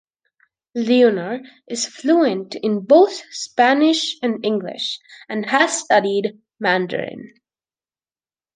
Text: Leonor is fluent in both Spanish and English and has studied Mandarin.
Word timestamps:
Leonor 0.73 1.41
is 1.67 1.85
fluent 1.85 2.55
in 2.55 2.79
both 2.83 3.13
Spanish 3.29 4.17
and 4.23 4.43
English 4.43 4.99
and 5.29 5.45
has 5.45 5.79
studied 5.79 6.39
Mandarin. 6.59 7.35